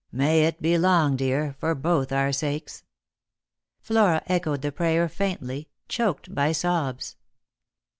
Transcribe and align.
May 0.11 0.45
it 0.45 0.59
be 0.63 0.79
long, 0.79 1.15
dear, 1.15 1.53
for 1.59 1.75
both 1.75 2.11
our 2.11 2.31
sakes!" 2.31 2.83
Flora 3.83 4.23
echoed 4.25 4.63
the 4.63 4.71
prayer 4.71 5.07
faintly, 5.07 5.69
choked 5.87 6.33
by 6.33 6.53
sobs. 6.53 7.17